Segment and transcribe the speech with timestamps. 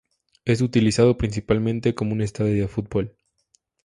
[0.45, 3.15] Es utilizado principalmente como un estadio de fútbol.